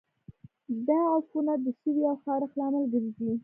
دا 0.87 0.99
عفونت 1.15 1.59
د 1.63 1.67
سوي 1.81 2.03
او 2.11 2.15
خارښت 2.23 2.55
لامل 2.59 2.83
ګرځي. 2.93 3.31